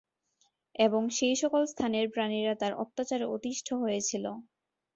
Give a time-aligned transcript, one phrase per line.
[0.75, 4.25] এবং সেই সকল স্থানের প্রাণীরা তার অত্যাচারে অতিষ্ঠ হয়েছিল।